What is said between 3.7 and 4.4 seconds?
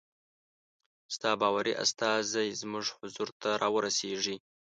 ورسیږي.